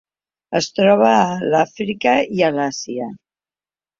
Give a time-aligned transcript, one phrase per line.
[0.59, 3.13] Es troba a l'Àfrica i a l'Àsia.